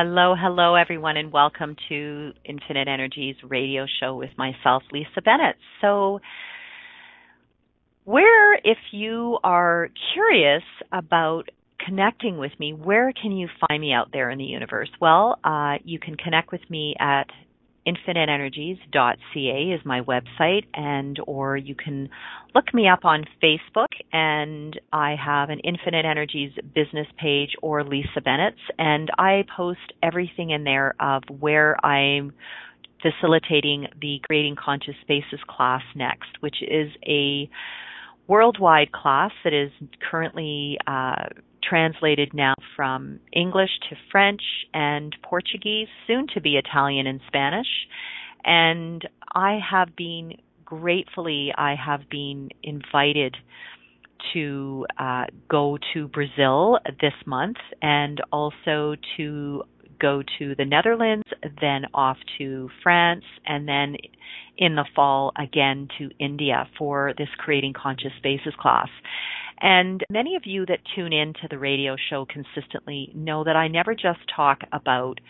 [0.00, 5.56] Hello, hello, everyone, and welcome to Infinite Energies radio show with myself, Lisa Bennett.
[5.80, 6.20] So,
[8.04, 11.48] where, if you are curious about
[11.84, 14.88] connecting with me, where can you find me out there in the universe?
[15.00, 17.26] Well, uh, you can connect with me at
[17.86, 22.08] infiniteenergies.ca is my website and or you can
[22.54, 28.20] look me up on Facebook and I have an Infinite Energies business page or Lisa
[28.22, 32.32] Bennett's and I post everything in there of where I'm
[33.02, 37.48] facilitating the Creating Conscious Spaces class next, which is a
[38.26, 39.70] worldwide class that is
[40.10, 41.26] currently uh,
[41.68, 47.66] translated now from English to French and Portuguese, soon to be Italian and Spanish.
[48.44, 53.36] And I have been gratefully, I have been invited
[54.32, 59.62] to uh, go to Brazil this month and also to
[60.00, 61.24] go to the Netherlands,
[61.60, 63.96] then off to France, and then
[64.56, 68.88] in the fall again to India for this Creating Conscious Spaces class.
[69.60, 73.68] And many of you that tune in to the radio show consistently know that I
[73.68, 75.20] never just talk about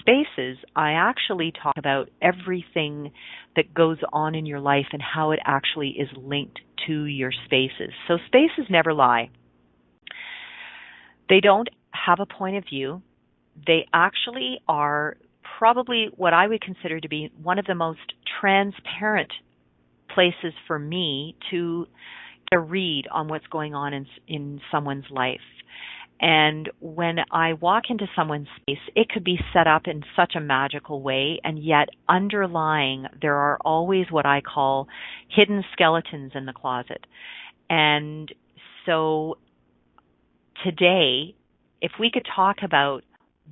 [0.00, 0.58] spaces.
[0.74, 3.12] I actually talk about everything
[3.56, 7.92] that goes on in your life and how it actually is linked to your spaces.
[8.06, 9.30] So spaces never lie.
[11.28, 13.02] They don't have a point of view.
[13.66, 15.16] They actually are
[15.58, 19.32] probably what I would consider to be one of the most transparent
[20.12, 21.86] places for me to
[22.52, 25.40] a read on what's going on in in someone's life.
[26.20, 30.40] And when I walk into someone's space, it could be set up in such a
[30.40, 34.88] magical way, and yet underlying, there are always what I call
[35.28, 37.06] hidden skeletons in the closet.
[37.68, 38.32] And
[38.86, 39.36] so
[40.64, 41.34] today,
[41.82, 43.02] if we could talk about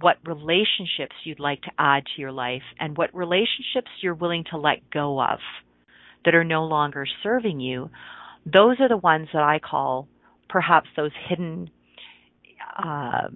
[0.00, 4.58] what relationships you'd like to add to your life and what relationships you're willing to
[4.58, 5.38] let go of
[6.24, 7.90] that are no longer serving you,
[8.44, 10.08] those are the ones that I call
[10.48, 11.70] perhaps those hidden
[12.76, 13.28] uh,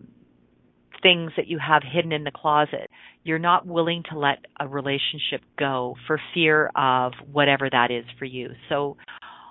[1.03, 2.91] things that you have hidden in the closet.
[3.25, 8.25] You're not willing to let a relationship go for fear of whatever that is for
[8.25, 8.51] you.
[8.69, 8.97] So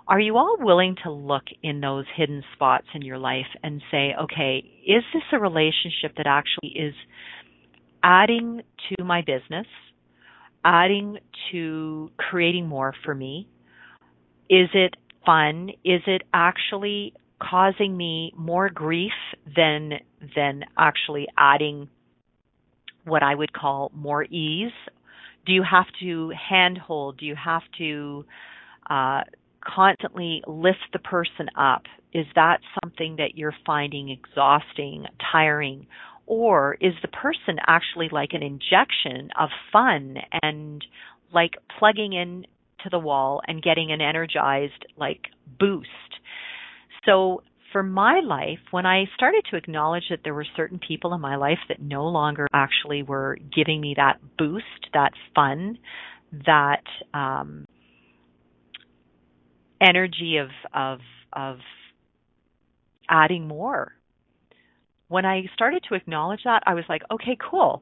[0.08, 4.14] Are you all willing to look in those hidden spots in your life and say,
[4.22, 6.94] okay, is this a relationship that actually is
[8.02, 9.68] adding to my business,
[10.64, 11.18] adding
[11.52, 13.50] to creating more for me?
[14.50, 14.96] Is it
[15.26, 15.72] fun?
[15.84, 19.12] Is it actually causing me more grief
[19.56, 20.00] than
[20.36, 21.90] than actually adding
[23.04, 24.72] what I would call more ease?
[25.46, 27.18] Do you have to handhold?
[27.18, 28.26] Do you have to
[28.90, 29.22] uh,
[29.68, 31.84] constantly lift the person up?
[32.14, 35.88] Is that something that you're finding exhausting, tiring?
[36.26, 40.84] Or is the person actually like an injection of fun and
[41.34, 42.46] like plugging in
[42.84, 45.22] to the wall and getting an energized like
[45.60, 45.90] boost?
[47.06, 51.22] So for my life, when I started to acknowledge that there were certain people in
[51.22, 55.78] my life that no longer actually were giving me that boost, that fun,
[56.46, 57.66] that um,
[59.82, 61.00] energy of of
[61.34, 61.58] of
[63.10, 63.94] adding more.
[65.08, 67.82] When I started to acknowledge that, I was like, okay, cool.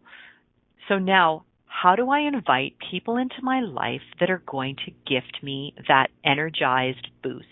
[0.87, 5.39] So now, how do I invite people into my life that are going to gift
[5.41, 7.47] me that energized boost?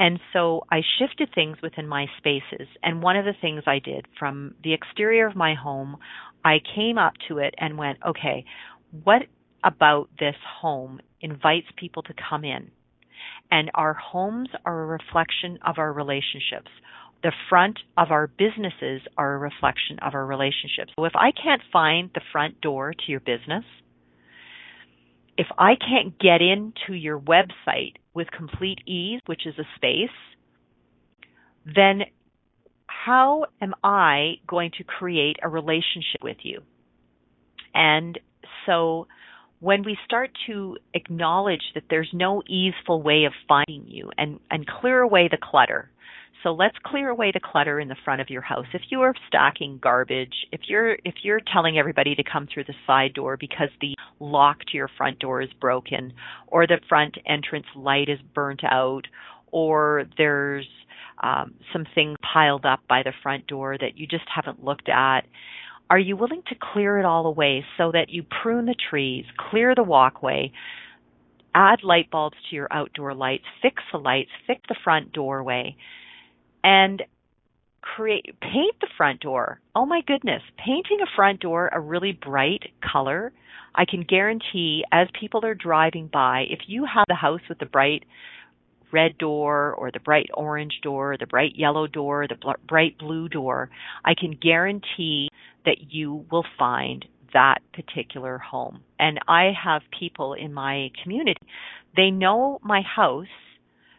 [0.00, 2.68] And so I shifted things within my spaces.
[2.82, 5.96] And one of the things I did from the exterior of my home,
[6.44, 8.44] I came up to it and went, okay,
[9.04, 9.22] what
[9.64, 12.70] about this home invites people to come in?
[13.50, 16.70] And our homes are a reflection of our relationships.
[17.22, 20.92] The front of our businesses are a reflection of our relationships.
[20.96, 23.64] So if I can't find the front door to your business,
[25.36, 30.10] if I can't get into your website with complete ease, which is a space,
[31.64, 32.02] then
[32.86, 36.62] how am I going to create a relationship with you?
[37.74, 38.18] And
[38.66, 39.06] so
[39.60, 44.66] when we start to acknowledge that there's no easeful way of finding you and, and
[44.66, 45.90] clear away the clutter,
[46.42, 48.66] so let's clear away the clutter in the front of your house.
[48.72, 52.74] If you are stacking garbage, if you're if you're telling everybody to come through the
[52.86, 56.12] side door because the lock to your front door is broken
[56.46, 59.02] or the front entrance light is burnt out
[59.50, 60.66] or there's
[61.22, 65.22] um, some things piled up by the front door that you just haven't looked at,
[65.90, 69.74] are you willing to clear it all away so that you prune the trees, clear
[69.74, 70.52] the walkway,
[71.54, 75.76] add light bulbs to your outdoor lights, fix the lights, fix the front doorway,
[76.62, 77.02] and
[77.80, 79.60] create paint the front door.
[79.74, 83.32] Oh my goodness, painting a front door a really bright color,
[83.74, 87.66] I can guarantee as people are driving by, if you have the house with the
[87.66, 88.04] bright
[88.92, 93.28] red door or the bright orange door, the bright yellow door, the bl- bright blue
[93.28, 93.70] door,
[94.04, 95.28] I can guarantee
[95.64, 98.80] that you will find that particular home.
[98.98, 101.40] And I have people in my community,
[101.96, 103.26] they know my house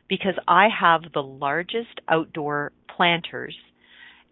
[0.07, 3.55] because I have the largest outdoor planters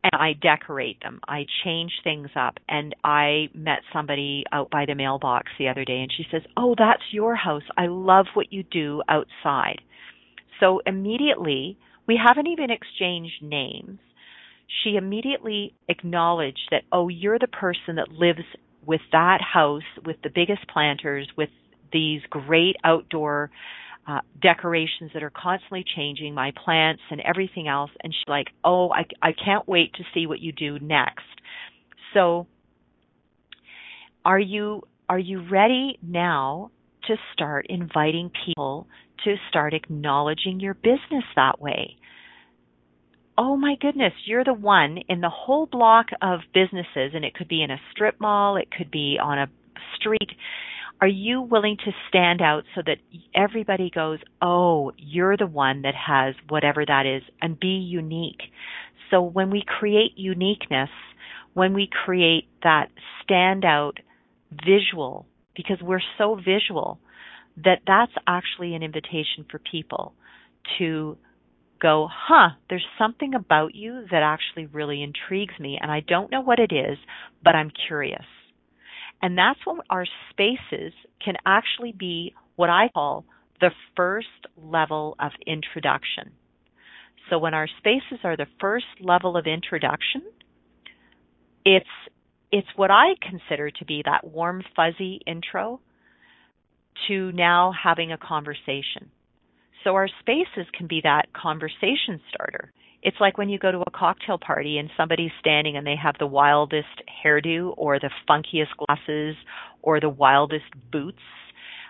[0.03, 1.19] and I decorate them.
[1.27, 2.57] I change things up.
[2.69, 6.75] And I met somebody out by the mailbox the other day and she says, Oh,
[6.77, 7.63] that's your house.
[7.77, 9.81] I love what you do outside.
[10.59, 11.77] So immediately,
[12.07, 13.99] we haven't even exchanged names.
[14.83, 18.41] She immediately acknowledged that, oh, you're the person that lives
[18.85, 21.49] with that house, with the biggest planters, with
[21.91, 23.49] these great outdoor
[24.07, 27.91] uh, decorations that are constantly changing, my plants and everything else.
[28.03, 31.25] And she's like, oh, I, I can't wait to see what you do next.
[32.13, 32.47] So,
[34.23, 36.71] are you are you ready now
[37.07, 38.87] to start inviting people
[39.23, 41.97] to start acknowledging your business that way?
[43.37, 47.47] Oh my goodness, you're the one in the whole block of businesses, and it could
[47.47, 49.47] be in a strip mall, it could be on a
[49.95, 50.31] street
[50.99, 52.97] are you willing to stand out so that
[53.35, 58.41] everybody goes, oh, you're the one that has whatever that is, and be unique?
[59.11, 60.89] So when we create uniqueness,
[61.53, 62.87] when we create that
[63.23, 63.97] standout
[64.65, 66.99] visual, because we're so visual,
[67.63, 70.13] that that's actually an invitation for people
[70.77, 71.17] to
[71.81, 76.41] go, huh, there's something about you that actually really intrigues me, and I don't know
[76.41, 76.97] what it is,
[77.43, 78.25] but I'm curious.
[79.21, 80.93] And that's when our spaces
[81.23, 83.25] can actually be what I call
[83.59, 86.31] the first level of introduction.
[87.29, 90.21] So when our spaces are the first level of introduction,
[91.65, 91.85] it's
[92.49, 95.81] it's what I consider to be that warm fuzzy intro
[97.07, 99.11] to now having a conversation.
[99.83, 102.71] So our spaces can be that conversation starter.
[103.03, 106.15] It's like when you go to a cocktail party and somebody's standing and they have
[106.19, 109.35] the wildest hairdo or the funkiest glasses
[109.81, 111.21] or the wildest boots.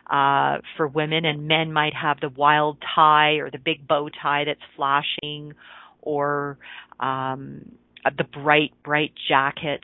[0.09, 4.45] uh, for women, and men might have the wild tie or the big bow tie
[4.45, 5.53] that's flashing,
[6.01, 6.57] or
[6.99, 7.71] um,
[8.17, 9.81] the bright, bright jacket.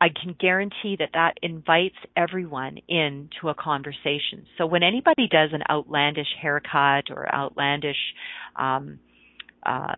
[0.00, 4.46] I can guarantee that that invites everyone into a conversation.
[4.56, 7.98] So when anybody does an outlandish haircut or outlandish
[8.56, 8.98] um,
[9.64, 9.94] uh,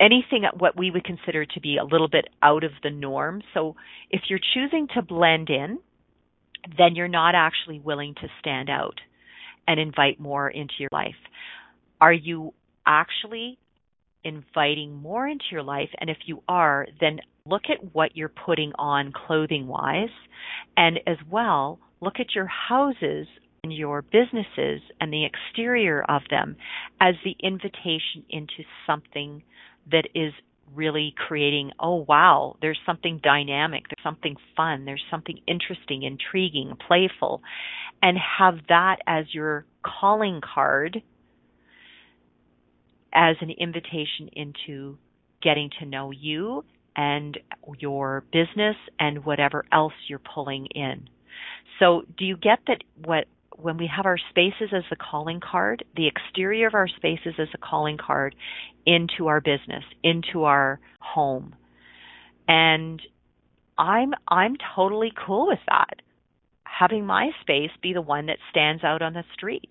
[0.00, 3.42] anything what we would consider to be a little bit out of the norm.
[3.52, 3.76] So
[4.10, 5.78] if you're choosing to blend in,
[6.78, 9.00] then you're not actually willing to stand out
[9.66, 11.14] and invite more into your life.
[12.00, 12.54] Are you
[12.86, 13.58] actually
[14.22, 15.90] inviting more into your life?
[15.98, 20.08] And if you are, then look at what you're putting on clothing wise.
[20.78, 23.26] And as well, look at your houses
[23.62, 26.56] and your businesses and the exterior of them
[27.02, 29.42] as the invitation into something
[29.90, 30.32] that is
[30.74, 37.42] really creating, oh wow, there's something dynamic, there's something fun, there's something interesting, intriguing, playful,
[38.02, 41.02] and have that as your calling card
[43.12, 44.96] as an invitation into
[45.42, 46.64] getting to know you
[46.96, 47.38] and
[47.78, 51.08] your business and whatever else you're pulling in.
[51.78, 53.26] So, do you get that what
[53.56, 57.48] when we have our spaces as the calling card, the exterior of our spaces as
[57.54, 58.34] a calling card
[58.86, 61.54] into our business, into our home.
[62.48, 63.00] And
[63.78, 66.00] I'm I'm totally cool with that.
[66.64, 69.68] Having my space be the one that stands out on the street.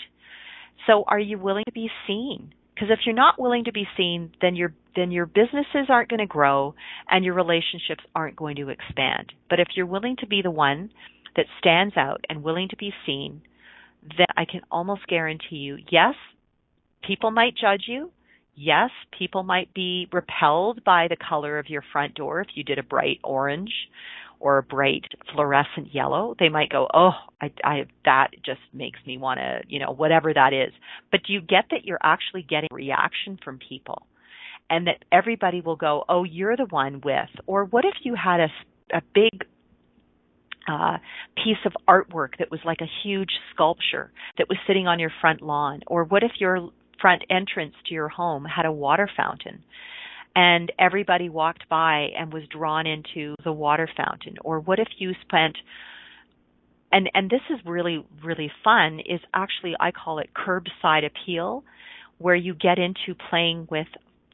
[0.88, 2.54] So are you willing to be seen?
[2.74, 6.20] Because if you're not willing to be seen, then your then your businesses aren't going
[6.20, 6.76] to grow
[7.10, 9.34] and your relationships aren't going to expand.
[9.50, 10.92] But if you're willing to be the one
[11.36, 13.42] that stands out and willing to be seen,
[14.18, 16.14] then I can almost guarantee you, yes,
[17.06, 18.12] people might judge you.
[18.56, 22.78] Yes, people might be repelled by the color of your front door if you did
[22.78, 23.74] a bright orange
[24.44, 26.36] or a bright fluorescent yellow.
[26.38, 30.34] They might go, "Oh, I, I that just makes me want to, you know, whatever
[30.34, 30.74] that is."
[31.12, 34.06] But do you get that you're actually getting reaction from people,
[34.70, 38.41] and that everybody will go, "Oh, you're the one with," or what if you had
[38.41, 38.50] a
[38.94, 39.46] a big
[40.68, 40.98] uh,
[41.41, 45.41] piece of artwork that was like a huge sculpture that was sitting on your front
[45.41, 45.80] lawn?
[45.88, 46.70] Or what if your
[47.00, 49.64] front entrance to your home had a water fountain
[50.36, 54.36] and everybody walked by and was drawn into the water fountain?
[54.44, 55.58] Or what if you spent
[56.92, 61.64] and and this is really really fun is actually I call it curbside appeal
[62.20, 63.88] where you get into playing with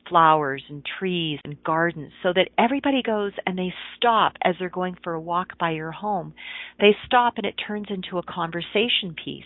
[0.09, 4.97] flowers and trees and gardens so that everybody goes and they stop as they're going
[5.03, 6.33] for a walk by your home.
[6.79, 9.43] They stop and it turns into a conversation piece.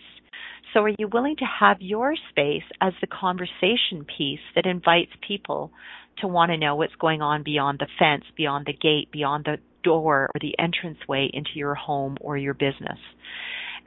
[0.74, 5.72] So are you willing to have your space as the conversation piece that invites people
[6.20, 9.58] to want to know what's going on beyond the fence, beyond the gate, beyond the
[9.84, 13.00] door or the entranceway into your home or your business?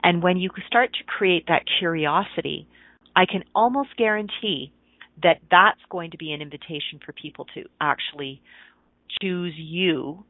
[0.03, 2.67] And when you start to create that curiosity,
[3.15, 4.71] I can almost guarantee
[5.23, 8.41] that that's going to be an invitation for people to actually
[9.21, 10.23] choose you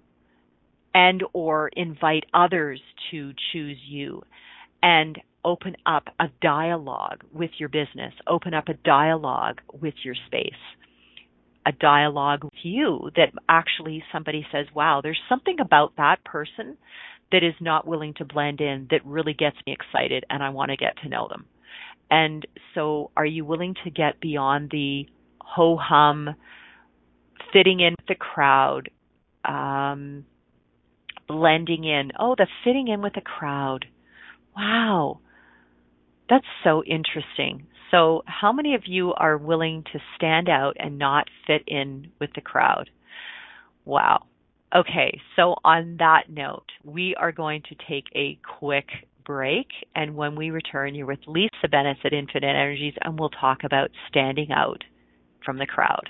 [0.93, 2.80] and or invite others
[3.11, 4.24] to choose you
[4.82, 10.52] and open up a dialogue with your business, open up a dialogue with your space,
[11.66, 16.78] a dialogue with you that actually somebody says, wow, there's something about that person
[17.32, 20.72] that is not willing to blend in that really gets me excited and I want
[20.72, 21.46] to get to know them.
[22.10, 25.08] And so, are you willing to get beyond the
[25.42, 26.36] ho hum,
[27.52, 28.90] fitting in with the crowd,
[29.44, 30.26] um,
[31.28, 32.12] blending in?
[32.18, 33.88] Oh, the fitting in with the crowd.
[34.56, 35.20] Wow.
[36.30, 37.68] That's so interesting.
[37.92, 42.32] So, how many of you are willing to stand out and not fit in with
[42.36, 42.90] the crowd?
[43.86, 44.26] Wow.
[44.76, 48.88] Okay, so on that note, we are going to take a quick
[49.26, 49.68] break.
[49.96, 53.90] And when we return, you're with Lisa Bennett at Infinite Energies, and we'll talk about
[54.10, 54.84] standing out
[55.46, 56.10] from the crowd.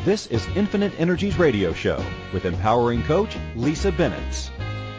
[0.04, 4.51] This is Infinite Energies Radio Show with empowering coach Lisa Bennett.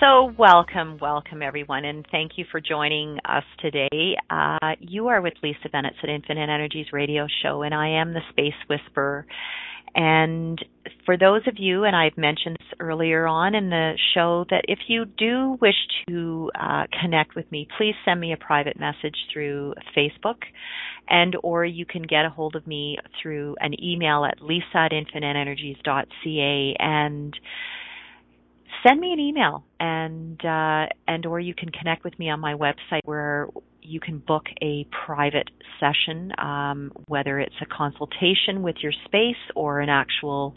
[0.00, 4.16] So, welcome, welcome everyone, and thank you for joining us today.
[4.30, 8.20] Uh, you are with Lisa Bennett at Infinite Energies Radio Show, and I am the
[8.30, 9.26] Space Whisperer.
[9.96, 10.64] And
[11.04, 14.78] for those of you, and I've mentioned this earlier on in the show, that if
[14.86, 15.74] you do wish
[16.08, 20.42] to uh, connect with me, please send me a private message through Facebook,
[21.08, 24.92] and or you can get a hold of me through an email at lisa at
[24.92, 27.36] infiniteenergies.ca and
[28.86, 32.54] send me an email and uh, and or you can connect with me on my
[32.54, 33.48] website where
[33.82, 35.50] you can book a private
[35.80, 40.54] session, um, whether it's a consultation with your space or an actual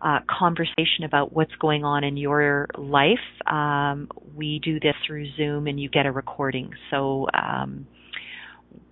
[0.00, 3.18] uh, conversation about what's going on in your life.
[3.46, 6.70] Um, we do this through Zoom, and you get a recording.
[6.90, 7.26] So.
[7.32, 7.86] Um,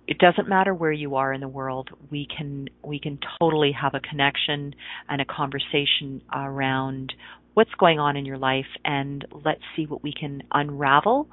[0.07, 3.95] it doesn't matter where you are in the world we can we can totally have
[3.95, 4.75] a connection
[5.09, 7.11] and a conversation around
[7.55, 11.27] what's going on in your life and let's see what we can unravel.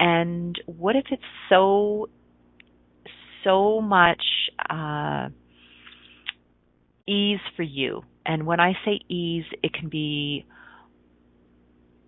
[0.00, 2.08] And what if it's so,
[3.44, 4.22] so much
[4.68, 5.28] uh,
[7.06, 8.02] ease for you?
[8.24, 10.46] And when I say ease, it can be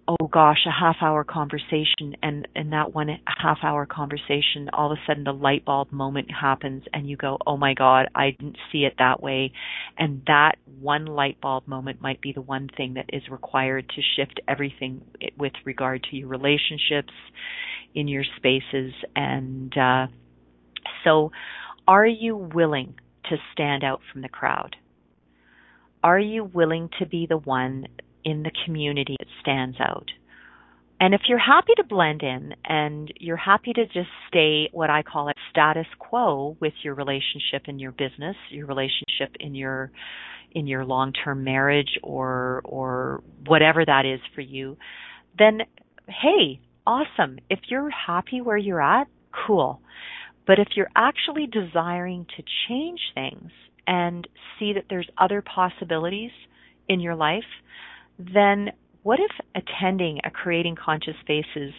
[0.09, 4.97] oh gosh, a half hour conversation and in that one half hour conversation, all of
[4.97, 8.57] a sudden the light bulb moment happens and you go, oh my God, I didn't
[8.73, 9.53] see it that way.
[9.99, 14.03] And that one light bulb moment might be the one thing that is required to
[14.17, 15.03] shift everything
[15.37, 17.13] with regard to your relationships
[17.95, 18.93] in your spaces.
[19.15, 20.07] And, uh,
[21.05, 21.33] so
[21.87, 22.95] are you willing
[23.29, 24.77] to stand out from the crowd?
[26.03, 27.89] Are you willing to be the one
[28.25, 30.11] in the community that stands out.
[31.01, 35.03] And if you're happy to blend in and you're happy to just stay what I
[35.03, 39.93] call a status quo with your relationship in your business, your relationship in your
[40.51, 44.77] in your long-term marriage or or whatever that is for you,
[45.39, 45.61] then
[46.09, 47.39] hey, awesome.
[47.49, 49.07] If you're happy where you're at,
[49.47, 49.81] cool.
[50.49, 53.51] But if you're actually desiring to change things
[53.87, 54.27] and
[54.59, 56.31] see that there's other possibilities
[56.89, 57.45] in your life,
[58.19, 58.71] then
[59.03, 61.73] what if attending a Creating Conscious Spaces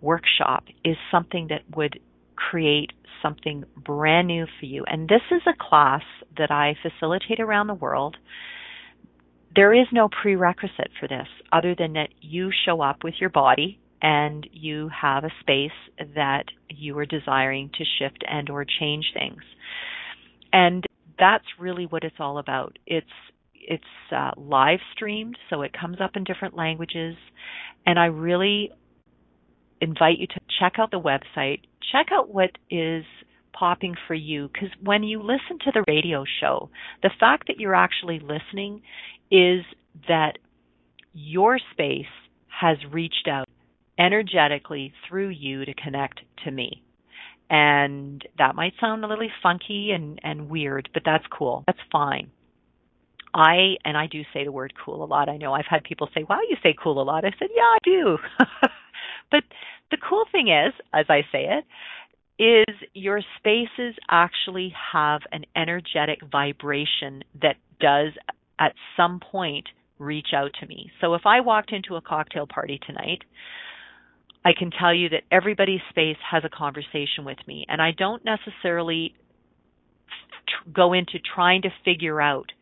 [0.00, 2.00] workshop is something that would
[2.34, 4.84] create something brand new for you?
[4.86, 6.02] And this is a class
[6.36, 8.16] that I facilitate around the world.
[9.54, 13.78] There is no prerequisite for this other than that you show up with your body
[14.02, 15.70] and you have a space
[16.14, 19.42] that you are desiring to shift and or change things.
[20.52, 20.84] And
[21.18, 22.78] that's really what it's all about.
[22.86, 23.06] It's
[23.66, 27.16] it's uh, live streamed, so it comes up in different languages.
[27.84, 28.70] And I really
[29.80, 31.60] invite you to check out the website,
[31.92, 33.04] check out what is
[33.52, 36.70] popping for you, because when you listen to the radio show,
[37.02, 38.82] the fact that you're actually listening
[39.30, 39.64] is
[40.08, 40.38] that
[41.12, 42.04] your space
[42.48, 43.46] has reached out
[43.98, 46.82] energetically through you to connect to me.
[47.48, 51.64] And that might sound a little funky and, and weird, but that's cool.
[51.66, 52.30] That's fine.
[53.36, 55.28] I and I do say the word cool a lot.
[55.28, 57.62] I know I've had people say, "Wow, you say cool a lot." I said, "Yeah,
[57.62, 58.18] I do."
[59.30, 59.44] but
[59.90, 61.64] the cool thing is, as I say it,
[62.38, 68.12] is your spaces actually have an energetic vibration that does
[68.58, 69.68] at some point
[69.98, 70.90] reach out to me.
[71.00, 73.22] So if I walked into a cocktail party tonight,
[74.44, 78.24] I can tell you that everybody's space has a conversation with me, and I don't
[78.24, 79.14] necessarily
[80.72, 82.52] go into trying to figure out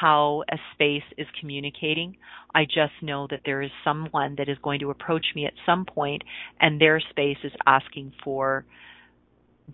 [0.00, 2.16] how a space is communicating.
[2.54, 5.84] I just know that there is someone that is going to approach me at some
[5.84, 6.22] point
[6.60, 8.64] and their space is asking for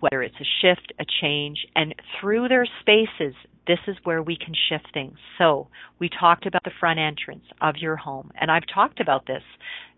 [0.01, 3.35] whether it's a shift, a change, and through their spaces,
[3.67, 5.19] this is where we can shift things.
[5.39, 9.43] So, we talked about the front entrance of your home, and I've talked about this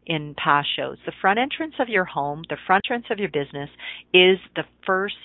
[0.06, 0.96] in past shows.
[1.06, 3.70] The front entrance of your home, the front entrance of your business
[4.14, 5.16] is the first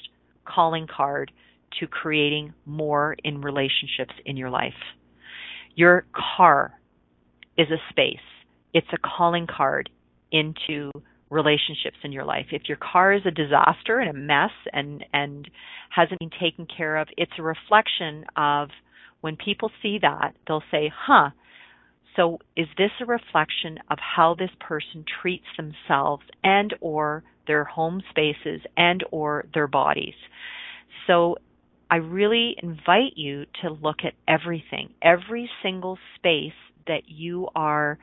[0.46, 1.32] calling card
[1.80, 4.74] to creating more in relationships in your life.
[5.76, 6.06] Your
[6.38, 6.74] car
[7.58, 8.18] is a space.
[8.74, 9.90] It's a calling card
[10.32, 10.92] into
[11.30, 12.48] relationships in your life.
[12.52, 15.50] If your car is a disaster and a mess and and
[15.90, 18.70] hasn't been taken care of, it's a reflection of
[19.22, 21.32] when people see that, they'll say, "Huh,
[22.16, 28.02] so is this a reflection of how this person treats themselves and or their home
[28.10, 30.16] spaces and or their bodies?"
[31.08, 31.38] So
[31.90, 36.54] I really invite you to look at everything, every single space
[36.88, 37.98] that you are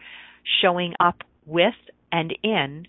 [0.60, 1.74] showing up with
[2.10, 2.86] and in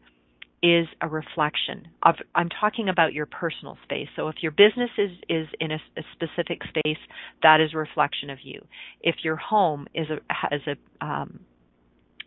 [0.62, 4.08] is a reflection of I'm talking about your personal space.
[4.16, 6.98] So if your business is is in a, a specific space,
[7.44, 8.64] that is a reflection of you.
[9.02, 11.41] If your home is a has a um,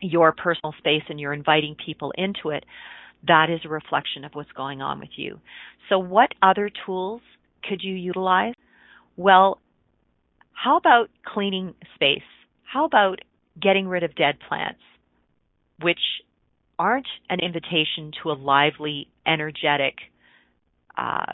[0.00, 2.64] your personal space and you're inviting people into it,
[3.26, 5.40] that is a reflection of what's going on with you.
[5.88, 7.22] So what other tools
[7.62, 8.54] could you utilize?
[9.16, 9.60] Well,
[10.52, 12.22] how about cleaning space?
[12.64, 13.20] How about
[13.60, 14.80] getting rid of dead plants,
[15.80, 16.00] which
[16.78, 19.94] aren't an invitation to a lively, energetic
[20.96, 21.32] uh,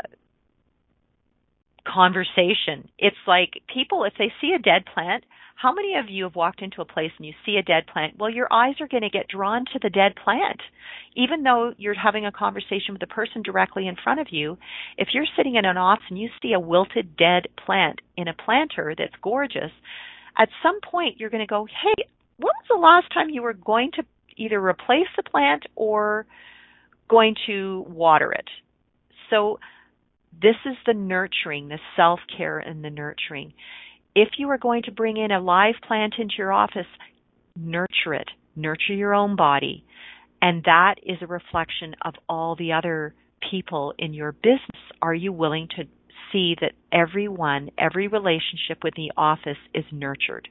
[1.86, 2.88] conversation.
[2.98, 5.24] It's like people, if they see a dead plant,
[5.56, 8.18] how many of you have walked into a place and you see a dead plant?
[8.18, 10.60] Well, your eyes are going to get drawn to the dead plant.
[11.14, 14.58] Even though you're having a conversation with the person directly in front of you,
[14.98, 18.34] if you're sitting in an office and you see a wilted dead plant in a
[18.34, 19.70] planter that's gorgeous,
[20.36, 22.04] at some point you're going to go, hey,
[22.38, 24.02] when was the last time you were going to
[24.36, 26.26] either replace the plant or
[27.08, 28.48] going to water it?
[29.30, 29.60] So
[30.40, 33.52] this is the nurturing, the self care and the nurturing.
[34.14, 36.86] If you are going to bring in a live plant into your office,
[37.56, 39.84] nurture it, nurture your own body.
[40.40, 43.14] And that is a reflection of all the other
[43.50, 44.82] people in your business.
[45.00, 45.84] Are you willing to
[46.32, 50.48] see that everyone, every relationship with the office is nurtured?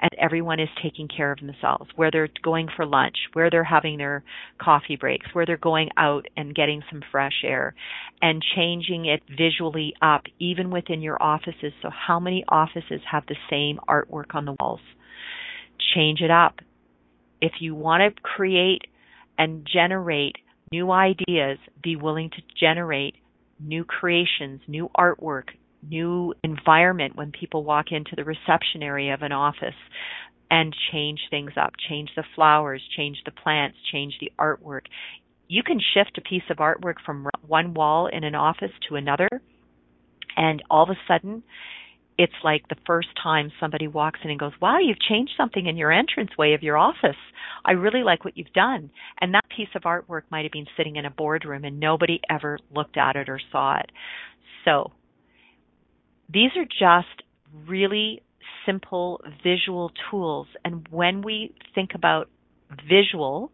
[0.00, 3.98] And everyone is taking care of themselves, where they're going for lunch, where they're having
[3.98, 4.22] their
[4.60, 7.74] coffee breaks, where they're going out and getting some fresh air,
[8.20, 11.72] and changing it visually up, even within your offices.
[11.82, 14.80] So, how many offices have the same artwork on the walls?
[15.94, 16.56] Change it up.
[17.40, 18.82] If you want to create
[19.38, 20.36] and generate
[20.72, 23.14] new ideas, be willing to generate
[23.60, 25.44] new creations, new artwork,
[25.88, 29.74] new environment when people walk into the reception area of an office
[30.50, 34.82] and change things up, change the flowers, change the plants, change the artwork.
[35.48, 39.28] You can shift a piece of artwork from one wall in an office to another,
[40.36, 41.42] and all of a sudden,
[42.16, 45.76] it's like the first time somebody walks in and goes, Wow, you've changed something in
[45.76, 47.16] your entranceway of your office.
[47.64, 48.90] I really like what you've done.
[49.20, 52.58] And that piece of artwork might have been sitting in a boardroom and nobody ever
[52.74, 53.90] looked at it or saw it.
[54.64, 54.92] So
[56.32, 57.22] these are just
[57.66, 58.22] really
[58.66, 60.46] simple visual tools.
[60.64, 62.28] And when we think about
[62.88, 63.52] visual,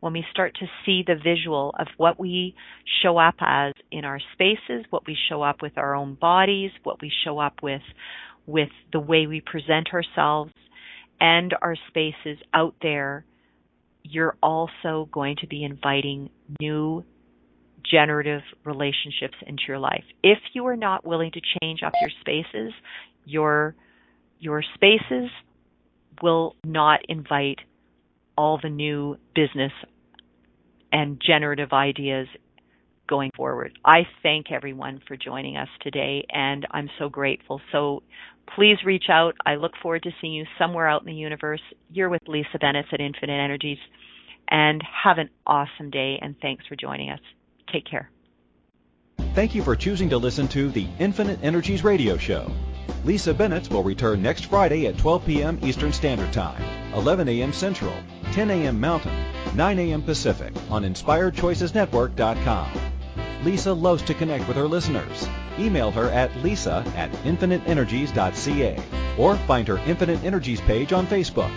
[0.00, 2.54] when we start to see the visual of what we
[3.02, 7.00] show up as in our spaces, what we show up with our own bodies, what
[7.00, 7.82] we show up with
[8.46, 10.52] with the way we present ourselves
[11.20, 13.24] and our spaces out there,
[14.02, 16.28] you're also going to be inviting
[16.60, 17.04] new
[17.90, 20.04] generative relationships into your life.
[20.22, 22.72] If you are not willing to change up your spaces,
[23.24, 23.74] your
[24.38, 25.30] your spaces
[26.22, 27.58] will not invite
[28.36, 29.72] all the new business
[30.90, 32.26] and generative ideas
[33.08, 33.78] going forward.
[33.84, 37.60] I thank everyone for joining us today and I'm so grateful.
[37.70, 38.02] So
[38.56, 39.34] please reach out.
[39.44, 41.60] I look forward to seeing you somewhere out in the universe.
[41.90, 43.78] You're with Lisa Bennett at Infinite Energies
[44.50, 47.20] and have an awesome day and thanks for joining us.
[47.72, 48.10] Take care.
[49.34, 52.50] Thank you for choosing to listen to the Infinite Energies radio show.
[53.04, 55.58] Lisa Bennett will return next Friday at 12 p.m.
[55.62, 56.62] Eastern Standard Time,
[56.94, 57.52] 11 a.m.
[57.52, 57.94] Central,
[58.32, 58.78] 10 a.m.
[58.78, 59.14] Mountain,
[59.56, 60.02] 9 a.m.
[60.02, 62.70] Pacific on InspiredChoicesNetwork.com.
[63.42, 65.26] Lisa loves to connect with her listeners.
[65.58, 68.82] Email her at lisa at infiniteenergies.ca
[69.18, 71.50] or find her Infinite Energies page on Facebook.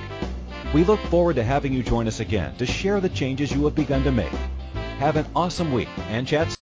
[0.74, 3.76] We look forward to having you join us again to share the changes you have
[3.76, 4.32] begun to make
[4.98, 6.55] have an awesome week and chat